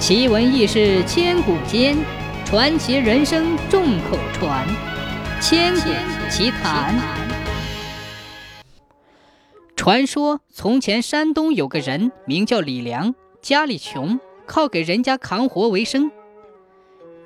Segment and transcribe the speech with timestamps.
[0.00, 1.94] 奇闻异事千古间，
[2.46, 4.66] 传奇人生众口传。
[5.42, 5.90] 千古
[6.30, 6.98] 奇谈。
[9.76, 16.10] 传说从前山东有个人名叫李良，家里穷，靠给人家扛活为生。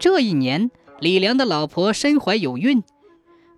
[0.00, 2.82] 这一年，李良的老婆身怀有孕，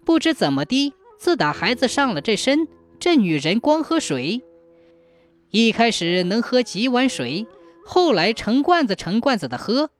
[0.04, 2.68] 不知怎么的，自打孩子上了这身，
[3.00, 4.42] 这女人光喝水。
[5.50, 7.46] 一开始能喝几碗水，
[7.86, 9.90] 后来成罐子成罐子的喝。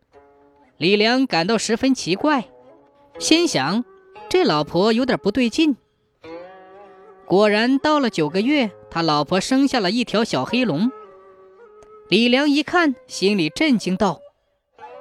[0.76, 2.48] 李良感到十分奇怪，
[3.18, 3.84] 心想
[4.28, 5.76] 这老婆有点不对劲。
[7.24, 10.90] 果然到了九个月，他老婆生下了一条小黑龙。
[12.08, 14.20] 李良一看，心里震惊道：“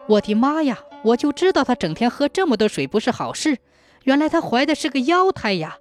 [0.07, 0.79] 我的妈呀！
[1.03, 3.57] 我就知道她整天喝这么多水不是好事，
[4.03, 5.77] 原来她怀的是个妖胎呀！”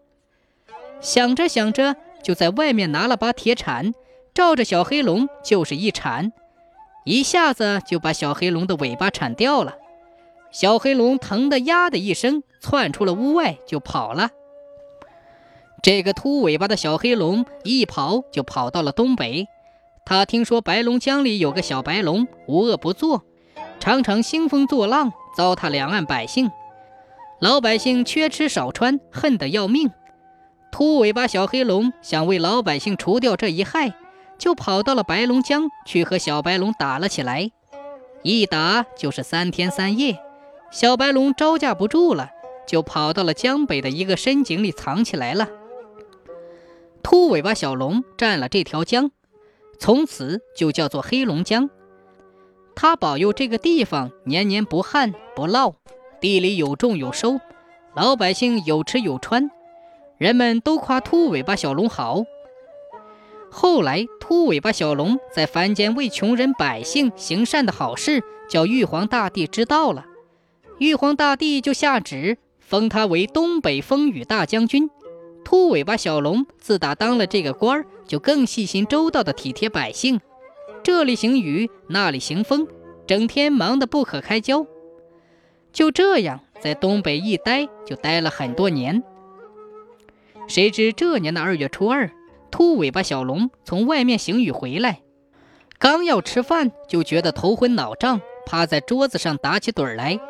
[1.01, 3.95] 想着想着，就在外面拿了把铁铲。
[4.35, 6.33] 照着小黑龙就是一铲，
[7.05, 9.75] 一下子就把小黑龙的尾巴铲掉了。
[10.51, 14.31] 小黑龙疼得呀的一声，窜出了屋外就跑了。
[15.83, 19.49] 这个秃尾巴的小黑龙一跑就跑到了东北。
[20.07, 23.23] 他听说白龙江里有个小白龙，无恶不作，
[23.81, 26.51] 常常兴风作浪，糟蹋两岸百姓。
[27.41, 29.91] 老百姓缺吃少穿，恨得要命。
[30.71, 33.95] 秃尾巴小黑龙想为老百姓除掉这一害。
[34.39, 37.51] 就跑到了白龙江去和小白龙打了起来，
[38.23, 40.19] 一打就是三天三夜。
[40.71, 42.31] 小白龙招架不住了，
[42.67, 45.49] 就跑到了江北的一个深井里藏起来了。
[47.03, 49.11] 秃尾巴小龙占了这条江，
[49.79, 51.71] 从此就叫做黑龙江。
[52.75, 55.75] 他保佑这个地方年年不旱不涝，
[56.21, 57.39] 地里有种有收，
[57.95, 59.49] 老百姓有吃有穿，
[60.19, 62.25] 人们都夸秃尾巴小龙好。
[63.57, 70.07] 后来，秃尾巴小龙在凡间为穷人百姓行善的好事，叫玉皇大帝知道了。
[70.79, 74.91] 玉皇大帝就下旨封他为东北风雨大将军。
[75.45, 80.21] 秃尾巴小龙自打当了这个官儿，就更细心周到的体贴百姓，
[80.83, 82.67] 这里行雨，那里行风，
[83.07, 84.67] 整天忙得不可开交。
[85.73, 89.05] 就这样，在东北一待就待了很多年。
[90.49, 92.11] 谁知这年的二月初二。
[92.55, 95.01] 秃尾巴小龙从外面行雨回来，
[95.81, 100.21] 刚要吃饭，就觉得头昏脑胀，趴在桌子上打起盹来。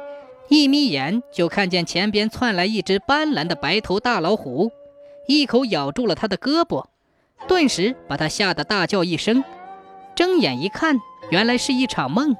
[0.49, 4.73] 一眯眼，就看见前边窜来一只斑斓的白头大老虎，
[5.29, 6.87] 一口咬住了他的胳膊，
[7.47, 9.45] 顿时把他吓得大叫一声。
[10.15, 10.99] 睁眼一看，
[11.31, 12.35] 原来是一场梦。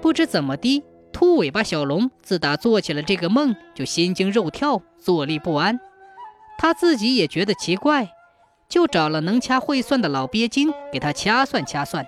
[0.00, 5.80] 不知怎么的，秃尾巴小龙自打做起了这个梦，就心惊肉跳，坐立不安。
[6.56, 8.12] 他自己也觉得奇怪。
[8.68, 12.06] 就找了能掐会算的老鳖精，给他掐算掐算。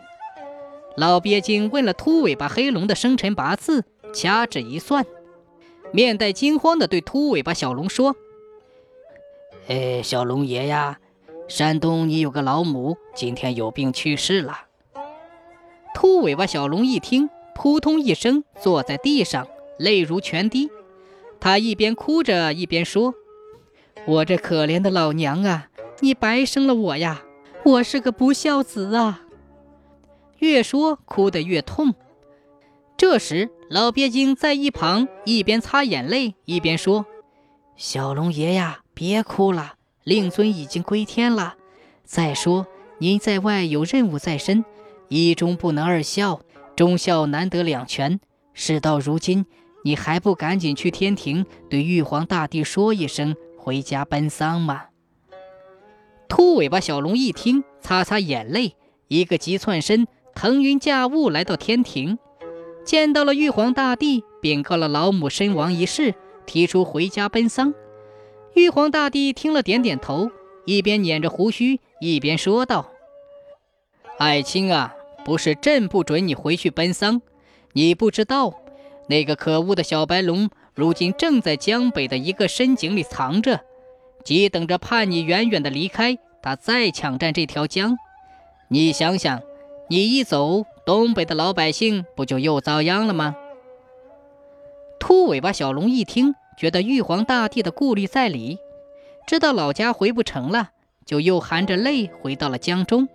[0.97, 5.07] 老鳖精问了秃尾巴黑龙的生辰八字，掐指一算，
[5.93, 8.17] 面带惊慌地对秃尾巴小龙说
[9.69, 10.99] ：“哎，小龙爷呀，
[11.47, 14.63] 山东你有个老母，今天有病去世了。”
[15.95, 19.47] 秃尾巴小龙一听，扑通一声坐在地上，
[19.79, 20.69] 泪如泉滴。
[21.39, 23.15] 他一边哭着一边说
[24.07, 25.68] ：“我这可怜的老娘啊！”
[26.01, 27.23] 你白生了我呀！
[27.65, 29.23] 我是个不孝子啊！
[30.39, 31.95] 越说哭得越痛。
[32.97, 37.05] 这时，老鳖精在一旁一边擦眼泪一边说
[37.77, 41.57] ：“小龙爷呀，别哭了，令尊已经归天了。
[42.05, 42.67] 再说
[42.99, 44.65] 您在外有任务在身，
[45.09, 46.41] 一忠不能二孝，
[46.77, 48.21] 忠孝难得两全。
[48.55, 49.47] 事到如今，
[49.85, 54.85] 你还不赶紧去天庭对玉皇大帝说一声，回家奔丧吗？”
[56.29, 58.77] 秃尾巴小龙一听，擦擦眼泪，
[59.09, 62.19] 一个急窜身，腾云驾雾来到天庭，
[62.85, 66.15] 见到了玉皇大帝，禀告了老母身亡一事，
[66.47, 67.73] 提出回家奔丧。
[68.55, 70.31] 玉皇大帝听了，点点头，
[70.67, 72.91] 一边捻着胡须，一边说道
[74.19, 74.95] ：“爱卿啊，
[75.25, 77.23] 不是朕不准你回去奔丧，
[77.73, 78.53] 你不知道，
[79.09, 83.61] 那个可恶的小白龙，如今正在江北的一个深井里藏着。”
[84.25, 87.97] 急等着盼你远远的离开，他再抢占这条江。
[88.69, 89.41] 你想想，
[89.89, 93.35] 你一走，东北的老百姓不就又遭殃了吗？
[95.01, 98.59] 秃尾巴小龙一听，觉得玉皇大帝的顾虑在理，
[99.27, 100.71] 知道老家回不成了，
[101.07, 103.09] 就又含着泪回到了江中。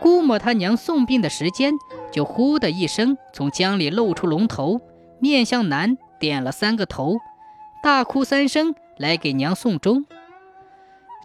[0.00, 1.74] 估摸他娘送殡的时间，
[2.12, 4.80] 就呼的一声从江里露出龙头，
[5.18, 7.16] 面向南点了三个头，
[7.82, 10.06] 大哭三声来给娘送终。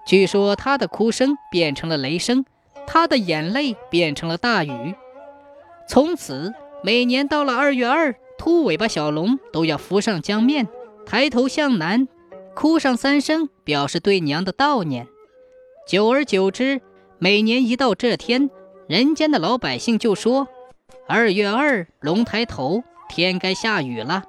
[0.06, 2.46] 据说他的哭声变成了雷声，
[2.86, 4.96] 他的眼泪变成了大雨。
[5.88, 6.54] 从此，
[6.84, 10.68] 每年到了二月二，秃尾巴小龙都要浮上江面，
[11.06, 12.08] 抬头向南，
[12.54, 15.08] 哭上三声，表示对娘的悼念。
[15.88, 16.82] 久而久之，
[17.18, 18.50] 每年一到这天，
[18.88, 20.48] 人间的老百姓就说
[21.08, 24.24] ：“二月二，龙抬头，天该下雨了。”